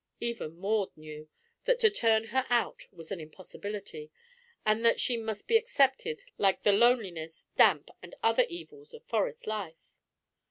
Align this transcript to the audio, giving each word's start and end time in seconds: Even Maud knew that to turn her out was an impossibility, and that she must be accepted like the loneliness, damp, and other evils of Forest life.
Even 0.19 0.55
Maud 0.57 0.97
knew 0.97 1.29
that 1.65 1.79
to 1.81 1.91
turn 1.91 2.23
her 2.29 2.47
out 2.49 2.87
was 2.91 3.11
an 3.11 3.19
impossibility, 3.19 4.09
and 4.65 4.83
that 4.83 4.99
she 4.99 5.15
must 5.15 5.47
be 5.47 5.57
accepted 5.57 6.23
like 6.39 6.63
the 6.63 6.71
loneliness, 6.73 7.45
damp, 7.55 7.91
and 8.01 8.15
other 8.23 8.47
evils 8.49 8.95
of 8.95 9.03
Forest 9.05 9.45
life. 9.45 9.93